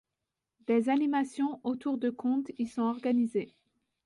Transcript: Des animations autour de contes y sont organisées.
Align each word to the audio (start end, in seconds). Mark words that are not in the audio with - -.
Des 0.65 0.89
animations 0.89 1.59
autour 1.63 1.99
de 1.99 2.09
contes 2.09 2.49
y 2.57 2.65
sont 2.65 2.81
organisées. 2.81 3.53